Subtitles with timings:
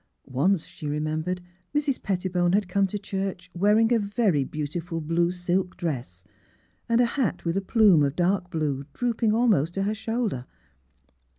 [0.25, 1.41] Once, she remembered,
[1.75, 2.01] Mrs.
[2.01, 6.23] Pettibone had come to church wearing a very beautiful blue silk dress,
[6.89, 10.47] and a hat with a plume of dark blue drooping almost to her shoulder.